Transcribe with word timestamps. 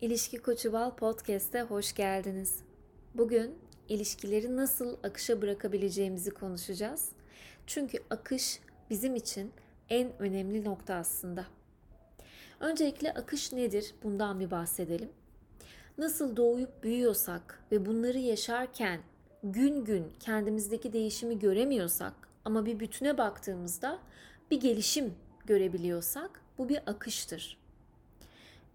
İlişki 0.00 0.38
Koçu 0.38 0.72
Bal 0.72 0.90
Podcast'e 0.90 1.62
hoş 1.62 1.94
geldiniz. 1.94 2.58
Bugün 3.14 3.58
ilişkileri 3.88 4.56
nasıl 4.56 4.96
akışa 5.02 5.42
bırakabileceğimizi 5.42 6.30
konuşacağız. 6.30 7.08
Çünkü 7.66 7.98
akış 8.10 8.60
bizim 8.90 9.16
için 9.16 9.52
en 9.88 10.12
önemli 10.18 10.64
nokta 10.64 10.94
aslında. 10.94 11.46
Öncelikle 12.60 13.14
akış 13.14 13.52
nedir? 13.52 13.94
Bundan 14.02 14.40
bir 14.40 14.50
bahsedelim. 14.50 15.08
Nasıl 15.98 16.36
doğuyup 16.36 16.82
büyüyorsak 16.82 17.64
ve 17.72 17.86
bunları 17.86 18.18
yaşarken 18.18 19.00
gün 19.42 19.84
gün 19.84 20.12
kendimizdeki 20.20 20.92
değişimi 20.92 21.38
göremiyorsak 21.38 22.14
ama 22.44 22.66
bir 22.66 22.80
bütüne 22.80 23.18
baktığımızda 23.18 23.98
bir 24.50 24.60
gelişim 24.60 25.14
görebiliyorsak 25.46 26.40
bu 26.58 26.68
bir 26.68 26.78
akıştır. 26.86 27.58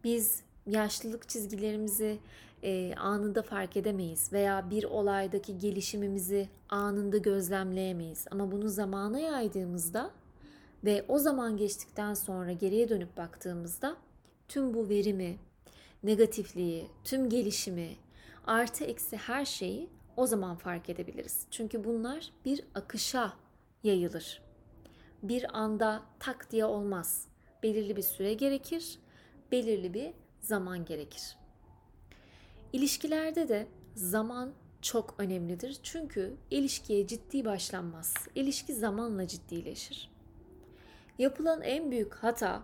Biz 0.03 0.43
yaşlılık 0.67 1.29
çizgilerimizi 1.29 2.19
e, 2.63 2.95
anında 2.95 3.41
fark 3.41 3.77
edemeyiz 3.77 4.33
veya 4.33 4.69
bir 4.69 4.83
olaydaki 4.83 5.57
gelişimimizi 5.57 6.49
anında 6.69 7.17
gözlemleyemeyiz. 7.17 8.25
Ama 8.31 8.51
bunu 8.51 8.69
zamana 8.69 9.19
yaydığımızda 9.19 10.11
ve 10.83 11.05
o 11.07 11.19
zaman 11.19 11.57
geçtikten 11.57 12.13
sonra 12.13 12.51
geriye 12.51 12.89
dönüp 12.89 13.17
baktığımızda 13.17 13.97
tüm 14.47 14.73
bu 14.73 14.89
verimi, 14.89 15.37
negatifliği, 16.03 16.87
tüm 17.03 17.29
gelişimi, 17.29 17.89
artı 18.47 18.83
eksi 18.83 19.17
her 19.17 19.45
şeyi 19.45 19.89
o 20.17 20.27
zaman 20.27 20.55
fark 20.55 20.89
edebiliriz. 20.89 21.45
Çünkü 21.51 21.83
bunlar 21.83 22.31
bir 22.45 22.63
akışa 22.75 23.33
yayılır. 23.83 24.41
Bir 25.23 25.57
anda 25.57 26.03
tak 26.19 26.51
diye 26.51 26.65
olmaz. 26.65 27.27
Belirli 27.63 27.95
bir 27.95 28.01
süre 28.01 28.33
gerekir, 28.33 28.99
belirli 29.51 29.93
bir 29.93 30.13
zaman 30.43 30.85
gerekir. 30.85 31.37
İlişkilerde 32.73 33.49
de 33.49 33.67
zaman 33.95 34.51
çok 34.81 35.15
önemlidir. 35.17 35.79
Çünkü 35.83 36.33
ilişkiye 36.51 37.07
ciddi 37.07 37.45
başlanmaz. 37.45 38.13
İlişki 38.35 38.73
zamanla 38.73 39.27
ciddileşir. 39.27 40.11
Yapılan 41.19 41.61
en 41.61 41.91
büyük 41.91 42.15
hata 42.15 42.61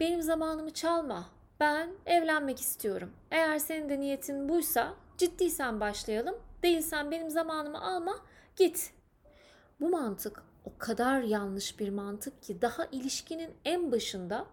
benim 0.00 0.22
zamanımı 0.22 0.70
çalma. 0.70 1.28
Ben 1.60 1.90
evlenmek 2.06 2.60
istiyorum. 2.60 3.12
Eğer 3.30 3.58
senin 3.58 3.88
de 3.88 4.00
niyetin 4.00 4.48
buysa 4.48 4.94
ciddiysen 5.18 5.80
başlayalım. 5.80 6.34
Değilsen 6.62 7.10
benim 7.10 7.30
zamanımı 7.30 7.82
alma 7.82 8.16
git. 8.56 8.92
Bu 9.80 9.88
mantık 9.88 10.42
o 10.64 10.78
kadar 10.78 11.20
yanlış 11.20 11.80
bir 11.80 11.88
mantık 11.88 12.42
ki 12.42 12.62
daha 12.62 12.84
ilişkinin 12.84 13.50
en 13.64 13.92
başında 13.92 14.46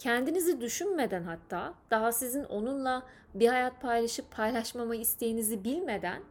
kendinizi 0.00 0.60
düşünmeden 0.60 1.22
hatta 1.22 1.74
daha 1.90 2.12
sizin 2.12 2.44
onunla 2.44 3.06
bir 3.34 3.48
hayat 3.48 3.82
paylaşıp 3.82 4.30
paylaşmama 4.30 4.94
isteğinizi 4.96 5.64
bilmeden 5.64 6.22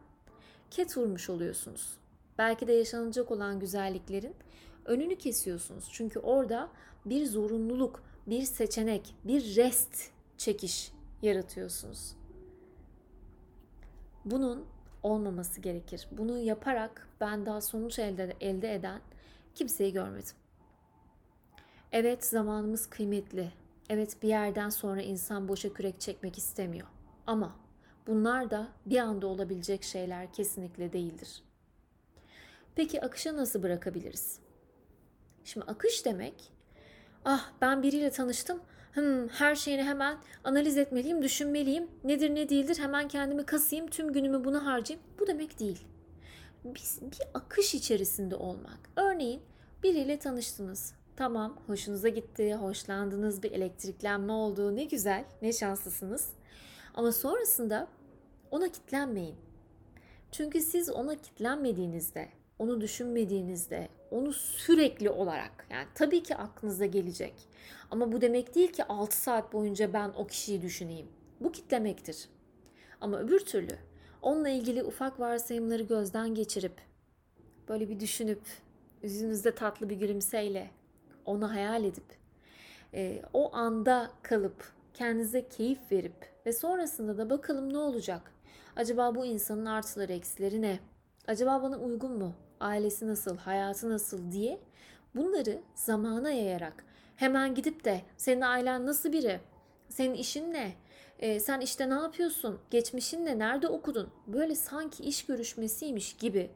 ket 0.70 0.96
vurmuş 0.96 1.30
oluyorsunuz. 1.30 1.96
Belki 2.38 2.66
de 2.66 2.72
yaşanacak 2.72 3.30
olan 3.30 3.60
güzelliklerin 3.60 4.34
önünü 4.84 5.16
kesiyorsunuz. 5.16 5.88
Çünkü 5.92 6.18
orada 6.18 6.68
bir 7.04 7.26
zorunluluk, 7.26 8.02
bir 8.26 8.42
seçenek, 8.42 9.14
bir 9.24 9.56
rest 9.56 10.10
çekiş 10.38 10.92
yaratıyorsunuz. 11.22 12.16
Bunun 14.24 14.66
olmaması 15.02 15.60
gerekir. 15.60 16.08
Bunu 16.10 16.38
yaparak 16.38 17.08
ben 17.20 17.46
daha 17.46 17.60
sonuç 17.60 17.98
elde, 17.98 18.36
elde 18.40 18.74
eden 18.74 19.00
kimseyi 19.54 19.92
görmedim. 19.92 20.34
Evet 21.92 22.24
zamanımız 22.24 22.86
kıymetli. 22.86 23.59
Evet 23.92 24.22
bir 24.22 24.28
yerden 24.28 24.68
sonra 24.68 25.02
insan 25.02 25.48
boşa 25.48 25.72
kürek 25.72 26.00
çekmek 26.00 26.38
istemiyor. 26.38 26.86
Ama 27.26 27.56
bunlar 28.06 28.50
da 28.50 28.68
bir 28.86 28.98
anda 28.98 29.26
olabilecek 29.26 29.82
şeyler 29.82 30.32
kesinlikle 30.32 30.92
değildir. 30.92 31.42
Peki 32.74 33.00
akışa 33.00 33.36
nasıl 33.36 33.62
bırakabiliriz? 33.62 34.38
Şimdi 35.44 35.66
akış 35.66 36.04
demek, 36.04 36.52
ah 37.24 37.50
ben 37.60 37.82
biriyle 37.82 38.10
tanıştım, 38.10 38.60
hmm, 38.92 39.28
her 39.28 39.54
şeyini 39.54 39.82
hemen 39.82 40.18
analiz 40.44 40.78
etmeliyim, 40.78 41.22
düşünmeliyim, 41.22 41.90
nedir 42.04 42.34
ne 42.34 42.48
değildir 42.48 42.78
hemen 42.78 43.08
kendimi 43.08 43.46
kasayım, 43.46 43.86
tüm 43.86 44.12
günümü 44.12 44.44
buna 44.44 44.66
harcayayım. 44.66 45.06
Bu 45.18 45.26
demek 45.26 45.60
değil. 45.60 45.86
Biz 46.64 47.00
bir 47.02 47.20
akış 47.34 47.74
içerisinde 47.74 48.36
olmak. 48.36 48.78
Örneğin 48.96 49.42
biriyle 49.82 50.18
tanıştınız, 50.18 50.94
Tamam, 51.20 51.56
hoşunuza 51.66 52.08
gitti, 52.08 52.54
hoşlandınız, 52.54 53.42
bir 53.42 53.52
elektriklenme 53.52 54.32
oldu. 54.32 54.76
Ne 54.76 54.84
güzel, 54.84 55.24
ne 55.42 55.52
şanslısınız. 55.52 56.28
Ama 56.94 57.12
sonrasında 57.12 57.88
ona 58.50 58.68
kitlenmeyin. 58.68 59.36
Çünkü 60.32 60.60
siz 60.60 60.90
ona 60.90 61.14
kitlenmediğinizde, 61.14 62.28
onu 62.58 62.80
düşünmediğinizde, 62.80 63.88
onu 64.10 64.32
sürekli 64.32 65.10
olarak 65.10 65.66
yani 65.70 65.86
tabii 65.94 66.22
ki 66.22 66.36
aklınıza 66.36 66.86
gelecek. 66.86 67.34
Ama 67.90 68.12
bu 68.12 68.20
demek 68.20 68.54
değil 68.54 68.72
ki 68.72 68.84
6 68.84 69.16
saat 69.16 69.52
boyunca 69.52 69.92
ben 69.92 70.08
o 70.16 70.26
kişiyi 70.26 70.62
düşüneyim. 70.62 71.06
Bu 71.40 71.52
kitlemektir. 71.52 72.28
Ama 73.00 73.18
öbür 73.18 73.40
türlü 73.40 73.78
onunla 74.22 74.48
ilgili 74.48 74.84
ufak 74.84 75.20
varsayımları 75.20 75.82
gözden 75.82 76.34
geçirip 76.34 76.80
böyle 77.68 77.88
bir 77.88 78.00
düşünüp 78.00 78.42
yüzünüzde 79.02 79.54
tatlı 79.54 79.90
bir 79.90 79.96
gülümseyle 79.96 80.79
onu 81.30 81.52
hayal 81.52 81.84
edip 81.84 82.04
e, 82.94 83.22
o 83.32 83.54
anda 83.54 84.10
kalıp 84.22 84.72
kendinize 84.94 85.48
keyif 85.48 85.78
verip 85.92 86.30
ve 86.46 86.52
sonrasında 86.52 87.18
da 87.18 87.30
bakalım 87.30 87.72
ne 87.72 87.78
olacak? 87.78 88.32
Acaba 88.76 89.14
bu 89.14 89.26
insanın 89.26 89.66
artıları 89.66 90.12
eksileri 90.12 90.62
ne? 90.62 90.78
Acaba 91.26 91.62
bana 91.62 91.78
uygun 91.78 92.18
mu? 92.18 92.34
Ailesi 92.60 93.08
nasıl? 93.08 93.36
Hayatı 93.36 93.90
nasıl 93.90 94.32
diye 94.32 94.60
bunları 95.14 95.58
zamana 95.74 96.30
yayarak 96.30 96.84
hemen 97.16 97.54
gidip 97.54 97.84
de 97.84 98.00
senin 98.16 98.40
ailen 98.40 98.86
nasıl 98.86 99.12
biri? 99.12 99.40
Senin 99.88 100.14
işin 100.14 100.52
ne? 100.52 100.72
Ee, 101.18 101.40
sen 101.40 101.60
işte 101.60 101.90
ne 101.90 101.94
yapıyorsun? 101.94 102.58
Geçmişin 102.70 103.26
ne? 103.26 103.38
Nerede 103.38 103.68
okudun? 103.68 104.08
Böyle 104.26 104.54
sanki 104.54 105.02
iş 105.02 105.26
görüşmesiymiş 105.26 106.16
gibi 106.16 106.50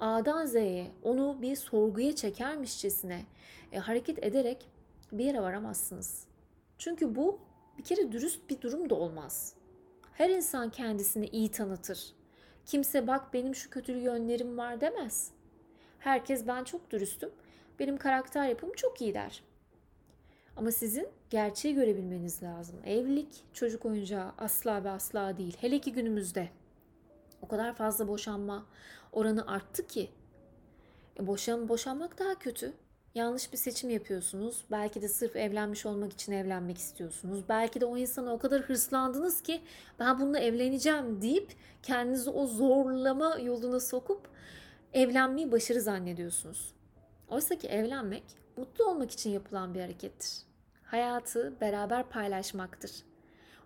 A'dan 0.00 0.46
Z'ye 0.46 0.90
onu 1.02 1.38
bir 1.42 1.56
sorguya 1.56 2.14
çekermişçesine 2.16 3.22
e, 3.72 3.78
hareket 3.78 4.24
ederek 4.24 4.66
bir 5.12 5.24
yere 5.24 5.40
varamazsınız. 5.40 6.24
Çünkü 6.78 7.14
bu 7.14 7.38
bir 7.78 7.84
kere 7.84 8.12
dürüst 8.12 8.50
bir 8.50 8.60
durum 8.60 8.90
da 8.90 8.94
olmaz. 8.94 9.54
Her 10.12 10.30
insan 10.30 10.70
kendisini 10.70 11.26
iyi 11.26 11.50
tanıtır. 11.50 12.14
Kimse 12.66 13.06
bak 13.06 13.34
benim 13.34 13.54
şu 13.54 13.70
kötü 13.70 13.92
yönlerim 13.92 14.58
var 14.58 14.80
demez. 14.80 15.30
Herkes 15.98 16.46
ben 16.46 16.64
çok 16.64 16.90
dürüstüm. 16.90 17.30
Benim 17.78 17.96
karakter 17.96 18.48
yapım 18.48 18.72
çok 18.72 19.00
iyi 19.00 19.14
der. 19.14 19.42
Ama 20.56 20.70
sizin 20.70 21.08
gerçeği 21.30 21.74
görebilmeniz 21.74 22.42
lazım. 22.42 22.76
Evlilik 22.84 23.44
çocuk 23.52 23.84
oyuncağı 23.84 24.32
asla 24.38 24.84
ve 24.84 24.90
asla 24.90 25.38
değil. 25.38 25.56
Hele 25.60 25.78
ki 25.78 25.92
günümüzde. 25.92 26.48
O 27.42 27.48
kadar 27.48 27.74
fazla 27.74 28.08
boşanma 28.08 28.66
oranı 29.12 29.46
arttı 29.46 29.86
ki. 29.86 30.10
E 31.20 31.26
boşan, 31.26 31.68
boşanmak 31.68 32.18
daha 32.18 32.34
kötü. 32.34 32.72
Yanlış 33.14 33.52
bir 33.52 33.58
seçim 33.58 33.90
yapıyorsunuz. 33.90 34.64
Belki 34.70 35.02
de 35.02 35.08
sırf 35.08 35.36
evlenmiş 35.36 35.86
olmak 35.86 36.12
için 36.12 36.32
evlenmek 36.32 36.78
istiyorsunuz. 36.78 37.44
Belki 37.48 37.80
de 37.80 37.84
o 37.84 37.96
insana 37.96 38.32
o 38.32 38.38
kadar 38.38 38.62
hırslandınız 38.62 39.42
ki 39.42 39.60
ben 39.98 40.20
bununla 40.20 40.38
evleneceğim 40.38 41.22
deyip 41.22 41.52
kendinizi 41.82 42.30
o 42.30 42.46
zorlama 42.46 43.38
yoluna 43.38 43.80
sokup 43.80 44.28
evlenmeyi 44.92 45.52
başarı 45.52 45.80
zannediyorsunuz. 45.80 46.74
Oysa 47.28 47.54
ki 47.54 47.68
evlenmek 47.68 48.24
mutlu 48.56 48.84
olmak 48.84 49.10
için 49.10 49.30
yapılan 49.30 49.74
bir 49.74 49.80
harekettir. 49.80 50.32
Hayatı 50.82 51.60
beraber 51.60 52.08
paylaşmaktır. 52.08 52.90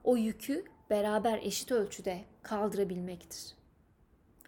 O 0.05 0.17
yükü 0.17 0.65
beraber 0.91 1.39
eşit 1.39 1.73
ölçüde 1.73 2.25
kaldırabilmektir. 2.43 3.60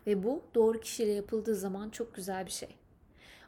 Ve 0.06 0.22
bu 0.22 0.42
doğru 0.54 0.80
kişiyle 0.80 1.12
yapıldığı 1.12 1.54
zaman 1.54 1.90
çok 1.90 2.14
güzel 2.14 2.46
bir 2.46 2.50
şey. 2.50 2.76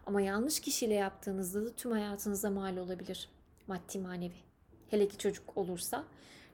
Ama 0.06 0.21
yanlış 0.21 0.61
kişiyle 0.61 0.95
yaptığınızda 0.95 1.65
da 1.65 1.73
tüm 1.73 1.93
hayatınıza 1.93 2.51
mal 2.51 2.77
olabilir. 2.77 3.29
Maddi 3.67 3.99
manevi. 3.99 4.37
Hele 4.91 5.09
ki 5.09 5.19
çocuk 5.19 5.56
olursa 5.56 6.05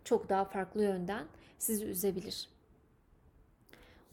çok 0.05 0.29
daha 0.29 0.45
farklı 0.45 0.83
yönden 0.83 1.27
sizi 1.59 1.85
üzebilir. 1.85 2.49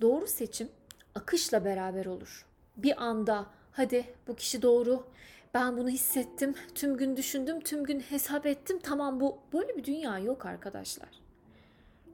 Doğru 0.01 0.28
seçim 0.28 0.69
akışla 1.16 1.66
beraber 1.66 2.06
olur. 2.06 2.45
Bir 2.78 3.04
anda 3.04 3.45
hadi 3.72 4.06
bu 4.28 4.36
kişi 4.36 4.62
doğru 4.62 5.07
ben 5.54 5.78
bunu 5.78 5.89
hissettim, 5.89 6.56
tüm 6.75 6.98
gün 6.98 7.18
düşündüm, 7.18 7.60
tüm 7.60 7.84
gün 7.84 8.00
hesap 8.00 8.45
ettim. 8.45 8.80
Tamam 8.84 9.19
bu 9.19 9.38
böyle 9.54 9.78
bir 9.78 9.84
dünya 9.84 10.19
yok 10.19 10.45
arkadaşlar. 10.45 11.10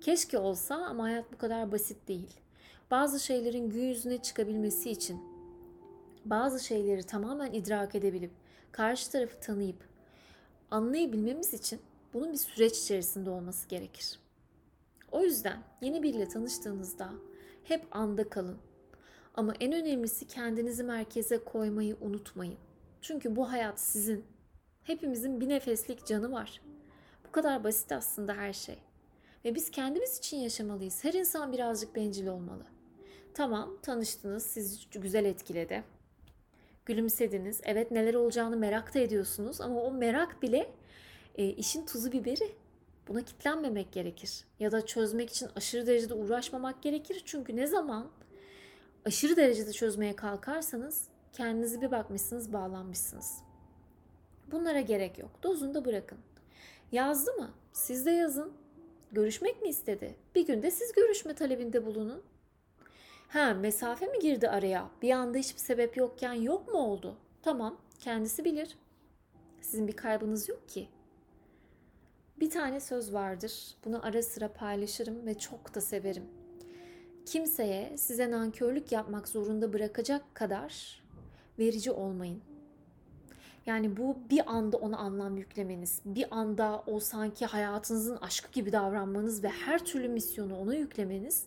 Keşke 0.02 0.38
olsa 0.38 0.76
ama 0.76 1.04
hayat 1.04 1.34
bu 1.34 1.38
kadar 1.38 1.72
basit 1.72 2.08
değil. 2.08 2.43
Bazı 2.92 3.20
şeylerin 3.20 3.70
gün 3.70 3.84
yüzüne 3.84 4.22
çıkabilmesi 4.22 4.92
için 4.92 5.22
bazı 6.26 6.64
şeyleri 6.64 7.04
tamamen 7.04 7.54
idrak 7.54 7.96
edebilip 7.96 8.32
karşı 8.72 9.12
tarafı 9.12 9.40
tanıyıp 9.40 9.88
anlayabilmemiz 10.72 11.54
için 11.54 11.82
bunun 12.14 12.32
bir 12.32 12.38
süreç 12.38 12.78
içerisinde 12.78 13.30
olması 13.30 13.70
gerekir. 13.70 14.20
O 15.12 15.24
yüzden 15.24 15.64
yeni 15.82 16.04
biriyle 16.04 16.28
tanıştığınızda 16.28 17.10
hep 17.64 17.86
anda 17.92 18.30
kalın. 18.30 18.58
Ama 19.36 19.54
en 19.60 19.74
önemlisi 19.74 20.28
kendinizi 20.28 20.84
merkeze 20.84 21.38
koymayı 21.38 21.98
unutmayın. 22.02 22.58
Çünkü 23.02 23.36
bu 23.36 23.52
hayat 23.52 23.80
sizin. 23.80 24.26
Hepimizin 24.84 25.42
bir 25.42 25.50
nefeslik 25.50 26.06
canı 26.06 26.32
var. 26.32 26.62
Bu 27.28 27.32
kadar 27.32 27.64
basit 27.64 27.92
aslında 27.92 28.34
her 28.34 28.54
şey. 28.54 28.78
Ve 29.46 29.56
biz 29.56 29.72
kendimiz 29.72 30.18
için 30.18 30.38
yaşamalıyız. 30.38 31.04
Her 31.04 31.14
insan 31.14 31.54
birazcık 31.54 31.96
bencil 31.96 32.28
olmalı. 32.28 32.73
Tamam 33.34 33.78
tanıştınız, 33.82 34.46
sizi 34.46 34.90
güzel 34.90 35.26
etkiledi. 35.26 35.84
Gülümsediniz. 36.86 37.62
Evet 37.64 37.92
neler 37.92 38.14
olacağını 38.14 38.58
merak 38.58 38.94
da 38.94 39.00
ediyorsunuz 39.00 39.62
ama 39.62 39.82
o 39.82 39.92
merak 39.92 40.42
bile 40.42 40.72
e, 41.36 41.48
işin 41.48 41.86
tuzu 41.86 42.12
biberi. 42.12 42.56
Buna 43.08 43.22
kitlenmemek 43.22 43.92
gerekir. 43.92 44.46
Ya 44.60 44.72
da 44.72 44.86
çözmek 44.86 45.30
için 45.30 45.50
aşırı 45.56 45.88
derecede 45.88 46.14
uğraşmamak 46.14 46.84
gerekir. 46.84 47.22
Çünkü 47.26 47.56
ne 47.56 47.68
zaman 47.68 48.08
aşırı 49.06 49.36
derecede 49.36 49.72
çözmeye 49.72 50.16
kalkarsanız 50.16 51.08
kendinizi 51.34 51.82
bir 51.82 51.92
bakmışsınız 51.92 52.54
bağlanmışsınız. 52.54 53.38
Bunlara 54.52 54.82
gerek 54.82 55.18
yok. 55.20 55.32
Dozunda 55.44 55.86
bırakın. 55.86 56.18
Yazdı 56.92 57.34
mı? 57.34 57.52
Siz 57.74 58.06
de 58.06 58.12
yazın. 58.12 58.54
Görüşmek 59.12 59.62
mi 59.62 59.70
istedi? 59.70 60.16
Bir 60.36 60.48
günde 60.48 60.72
siz 60.72 60.94
görüşme 60.94 61.34
talebinde 61.36 61.86
bulunun. 61.86 62.33
Ha 63.34 63.54
mesafe 63.54 64.08
mi 64.08 64.20
girdi 64.20 64.50
araya? 64.50 64.90
Bir 65.02 65.12
anda 65.12 65.38
hiçbir 65.38 65.60
sebep 65.60 65.98
yokken 65.98 66.34
yok 66.34 66.68
mu 66.68 66.80
oldu? 66.80 67.16
Tamam 67.42 67.78
kendisi 68.00 68.46
bilir. 68.46 68.78
Sizin 69.62 69.88
bir 69.88 69.96
kaybınız 69.96 70.50
yok 70.50 70.70
ki. 70.70 70.88
Bir 72.40 72.50
tane 72.50 72.80
söz 72.80 73.14
vardır. 73.14 73.76
Bunu 73.86 74.06
ara 74.06 74.24
sıra 74.24 74.54
paylaşırım 74.54 75.26
ve 75.26 75.40
çok 75.40 75.76
da 75.76 75.82
severim. 75.82 76.24
Kimseye 77.26 77.98
size 77.98 78.32
nankörlük 78.32 78.92
yapmak 78.92 79.28
zorunda 79.28 79.74
bırakacak 79.74 80.36
kadar 80.36 81.04
verici 81.60 81.92
olmayın. 81.92 82.42
Yani 83.66 83.98
bu 83.98 84.18
bir 84.30 84.52
anda 84.52 84.78
ona 84.78 84.98
anlam 84.98 85.38
yüklemeniz, 85.38 86.02
bir 86.06 86.26
anda 86.32 86.84
o 86.88 87.00
sanki 87.00 87.46
hayatınızın 87.46 88.18
aşkı 88.18 88.52
gibi 88.52 88.72
davranmanız 88.72 89.44
ve 89.44 89.50
her 89.50 89.86
türlü 89.86 90.10
misyonu 90.10 90.58
ona 90.58 90.76
yüklemeniz 90.76 91.46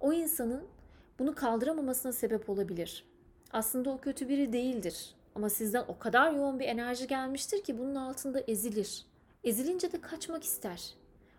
o 0.00 0.12
insanın 0.12 0.77
bunu 1.18 1.34
kaldıramamasına 1.34 2.12
sebep 2.12 2.50
olabilir. 2.50 3.04
Aslında 3.52 3.90
o 3.90 3.98
kötü 3.98 4.28
biri 4.28 4.52
değildir 4.52 5.14
ama 5.34 5.50
sizden 5.50 5.84
o 5.88 5.98
kadar 5.98 6.32
yoğun 6.32 6.60
bir 6.60 6.64
enerji 6.64 7.06
gelmiştir 7.06 7.62
ki 7.62 7.78
bunun 7.78 7.94
altında 7.94 8.40
ezilir. 8.40 9.06
Ezilince 9.44 9.92
de 9.92 10.00
kaçmak 10.00 10.44
ister. 10.44 10.94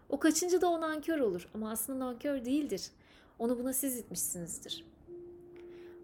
O 0.09 0.19
kaçınca 0.19 0.61
da 0.61 0.69
o 0.69 0.81
nankör 0.81 1.19
olur 1.19 1.49
ama 1.53 1.71
aslında 1.71 2.05
nankör 2.05 2.45
değildir. 2.45 2.91
Onu 3.39 3.59
buna 3.59 3.73
siz 3.73 3.97
itmişsinizdir. 3.97 4.85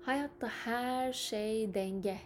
Hayatta 0.01 0.47
her 0.47 1.13
şey 1.13 1.73
denge 1.73 2.17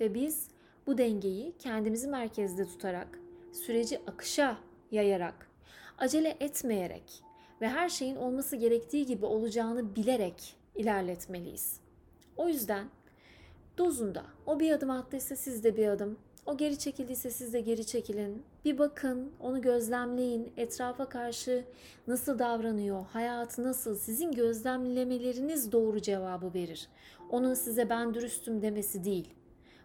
ve 0.00 0.14
biz 0.14 0.48
bu 0.86 0.98
dengeyi 0.98 1.52
kendimizi 1.58 2.08
merkezde 2.08 2.64
tutarak, 2.64 3.18
süreci 3.52 4.00
akışa 4.06 4.58
yayarak, 4.90 5.50
acele 5.98 6.36
etmeyerek 6.40 7.22
ve 7.60 7.68
her 7.68 7.88
şeyin 7.88 8.16
olması 8.16 8.56
gerektiği 8.56 9.06
gibi 9.06 9.26
olacağını 9.26 9.96
bilerek 9.96 10.56
ilerletmeliyiz. 10.80 11.80
O 12.36 12.48
yüzden 12.48 12.86
dozunda 13.78 14.24
o 14.46 14.60
bir 14.60 14.70
adım 14.70 14.90
attıysa 14.90 15.36
siz 15.36 15.64
de 15.64 15.76
bir 15.76 15.88
adım, 15.88 16.18
o 16.46 16.56
geri 16.56 16.78
çekildiyse 16.78 17.30
siz 17.30 17.52
de 17.52 17.60
geri 17.60 17.86
çekilin. 17.86 18.42
Bir 18.64 18.78
bakın, 18.78 19.32
onu 19.40 19.60
gözlemleyin. 19.62 20.52
Etrafa 20.56 21.08
karşı 21.08 21.64
nasıl 22.06 22.38
davranıyor, 22.38 23.04
hayatı 23.04 23.62
nasıl? 23.62 23.96
Sizin 23.96 24.32
gözlemlemeleriniz 24.32 25.72
doğru 25.72 26.02
cevabı 26.02 26.54
verir. 26.54 26.88
Onun 27.30 27.54
size 27.54 27.90
ben 27.90 28.14
dürüstüm 28.14 28.62
demesi 28.62 29.04
değil. 29.04 29.34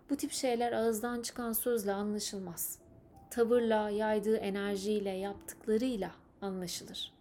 Bu 0.10 0.16
tip 0.16 0.32
şeyler 0.32 0.72
ağızdan 0.72 1.22
çıkan 1.22 1.54
sözle 1.54 1.94
anlaşılmaz. 1.94 2.80
Tavırla, 3.30 3.90
yaydığı 3.90 4.38
enerjiyle, 4.38 5.10
yaptıklarıyla 5.10 6.12
anlaşılır. 6.42 7.14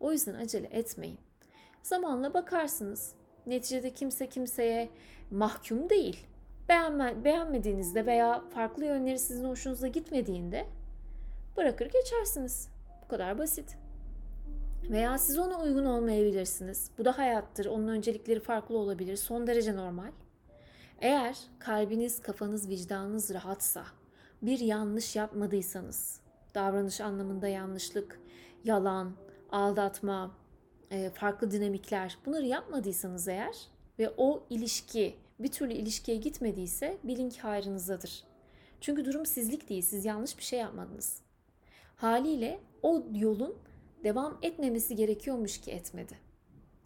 O 0.00 0.12
yüzden 0.12 0.34
acele 0.34 0.66
etmeyin. 0.66 1.18
Zamanla 1.86 2.34
bakarsınız. 2.34 3.14
Neticede 3.46 3.90
kimse 3.90 4.28
kimseye 4.28 4.88
mahkum 5.30 5.90
değil. 5.90 6.26
Beğenme, 6.68 7.24
beğenmediğinizde 7.24 8.06
veya 8.06 8.44
farklı 8.54 8.84
yönleri 8.84 9.18
sizin 9.18 9.48
hoşunuza 9.48 9.88
gitmediğinde 9.88 10.66
bırakır 11.56 11.90
geçersiniz. 11.90 12.68
Bu 13.04 13.08
kadar 13.08 13.38
basit. 13.38 13.76
Veya 14.90 15.18
siz 15.18 15.38
ona 15.38 15.60
uygun 15.62 15.84
olmayabilirsiniz. 15.84 16.90
Bu 16.98 17.04
da 17.04 17.18
hayattır. 17.18 17.66
Onun 17.66 17.88
öncelikleri 17.88 18.40
farklı 18.40 18.78
olabilir. 18.78 19.16
Son 19.16 19.46
derece 19.46 19.76
normal. 19.76 20.12
Eğer 21.00 21.38
kalbiniz, 21.58 22.22
kafanız, 22.22 22.68
vicdanınız 22.68 23.34
rahatsa, 23.34 23.84
bir 24.42 24.58
yanlış 24.58 25.16
yapmadıysanız, 25.16 26.20
davranış 26.54 27.00
anlamında 27.00 27.48
yanlışlık, 27.48 28.20
yalan, 28.64 29.12
aldatma, 29.50 30.45
farklı 31.14 31.50
dinamikler 31.50 32.18
bunları 32.26 32.46
yapmadıysanız 32.46 33.28
eğer 33.28 33.56
ve 33.98 34.10
o 34.16 34.46
ilişki 34.50 35.16
bir 35.38 35.52
türlü 35.52 35.72
ilişkiye 35.72 36.16
gitmediyse 36.16 36.98
bilin 37.04 37.30
ki 37.30 37.40
hayrınızdadır. 37.40 38.24
Çünkü 38.80 39.04
durum 39.04 39.26
sizlik 39.26 39.68
değil, 39.68 39.82
siz 39.82 40.04
yanlış 40.04 40.38
bir 40.38 40.42
şey 40.42 40.58
yapmadınız. 40.58 41.20
Haliyle 41.96 42.60
o 42.82 43.02
yolun 43.14 43.54
devam 44.04 44.38
etmemesi 44.42 44.96
gerekiyormuş 44.96 45.60
ki 45.60 45.70
etmedi. 45.70 46.18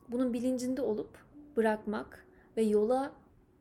Bunun 0.08 0.32
bilincinde 0.32 0.82
olup 0.82 1.19
bırakmak 1.56 2.26
ve 2.56 2.62
yola 2.62 3.12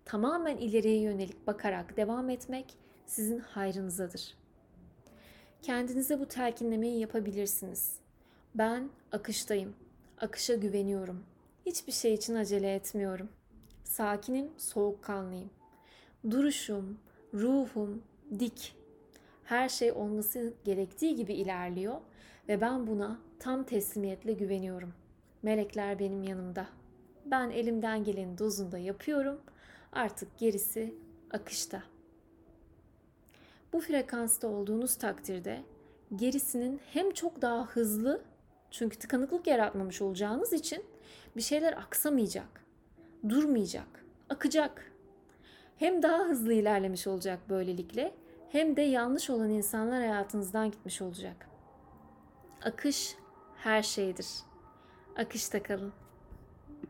tamamen 0.05 0.57
ileriye 0.57 1.01
yönelik 1.01 1.47
bakarak 1.47 1.97
devam 1.97 2.29
etmek 2.29 2.77
sizin 3.05 3.39
hayrınızadır. 3.39 4.35
Kendinize 5.61 6.19
bu 6.19 6.25
telkinlemeyi 6.25 6.99
yapabilirsiniz. 6.99 7.95
Ben 8.55 8.89
akıştayım. 9.11 9.75
Akışa 10.19 10.55
güveniyorum. 10.55 11.23
Hiçbir 11.65 11.91
şey 11.91 12.13
için 12.13 12.35
acele 12.35 12.75
etmiyorum. 12.75 13.29
Sakinim, 13.83 14.51
soğukkanlıyım. 14.57 15.49
Duruşum, 16.29 16.97
ruhum 17.33 18.03
dik. 18.39 18.75
Her 19.43 19.69
şey 19.69 19.91
olması 19.91 20.53
gerektiği 20.65 21.15
gibi 21.15 21.33
ilerliyor 21.33 22.01
ve 22.47 22.61
ben 22.61 22.87
buna 22.87 23.19
tam 23.39 23.63
teslimiyetle 23.63 24.33
güveniyorum. 24.33 24.93
Melekler 25.43 25.99
benim 25.99 26.23
yanımda. 26.23 26.67
Ben 27.25 27.49
elimden 27.49 28.03
geleni 28.03 28.37
dozunda 28.37 28.77
yapıyorum. 28.77 29.41
Artık 29.93 30.37
gerisi 30.37 30.93
akışta. 31.31 31.83
Bu 33.73 33.81
frekansta 33.81 34.47
olduğunuz 34.47 34.95
takdirde 34.95 35.63
gerisinin 36.15 36.79
hem 36.93 37.11
çok 37.11 37.41
daha 37.41 37.65
hızlı 37.65 38.28
çünkü 38.71 38.99
tıkanıklık 38.99 39.47
yaratmamış 39.47 40.01
olacağınız 40.01 40.53
için 40.53 40.85
bir 41.35 41.41
şeyler 41.41 41.73
aksamayacak, 41.73 42.65
durmayacak, 43.29 44.05
akacak. 44.29 44.91
Hem 45.77 46.03
daha 46.03 46.23
hızlı 46.23 46.53
ilerlemiş 46.53 47.07
olacak 47.07 47.39
böylelikle 47.49 48.13
hem 48.51 48.75
de 48.75 48.81
yanlış 48.81 49.29
olan 49.29 49.49
insanlar 49.49 49.99
hayatınızdan 49.99 50.71
gitmiş 50.71 51.01
olacak. 51.01 51.49
Akış 52.63 53.15
her 53.57 53.83
şeydir. 53.83 54.27
Akışta 55.15 55.63
kalın. 55.63 55.93